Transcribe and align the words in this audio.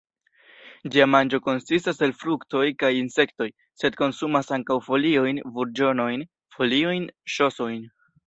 Ĝia 0.93 1.05
manĝo 1.15 1.39
konsistas 1.47 1.99
el 2.07 2.13
fruktoj 2.21 2.63
kaj 2.83 2.91
insektoj, 3.01 3.47
sed 3.83 3.99
konsumas 4.01 4.49
ankaŭ 4.59 4.79
foliojn, 4.87 5.41
burĝonojn, 5.59 6.27
foliojn, 6.57 7.09
ŝosojn. 7.37 7.79